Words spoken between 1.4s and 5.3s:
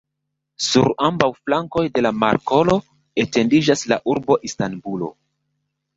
flankoj de la markolo etendiĝas la urbo Istanbulo.